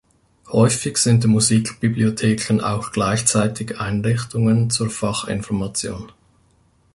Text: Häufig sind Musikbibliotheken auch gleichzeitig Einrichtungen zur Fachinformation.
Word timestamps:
Häufig 0.51 0.97
sind 0.97 1.27
Musikbibliotheken 1.27 2.59
auch 2.59 2.91
gleichzeitig 2.91 3.79
Einrichtungen 3.79 4.71
zur 4.71 4.89
Fachinformation. 4.89 6.11